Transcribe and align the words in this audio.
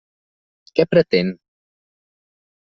Què 0.79 0.85
pretén? 0.93 1.29